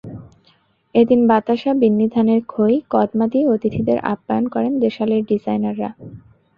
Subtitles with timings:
[0.95, 5.89] এদিন বাতাসা, বিন্নি ধানের খই, কদমা দিয়ে অতিথিদের আপ্যায়ন করেন দেশালের ডিজাইনাররা।